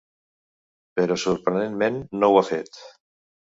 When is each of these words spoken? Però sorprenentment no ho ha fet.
Però 0.99 1.17
sorprenentment 1.25 2.01
no 2.25 2.31
ho 2.33 2.41
ha 2.41 2.45
fet. 2.49 2.83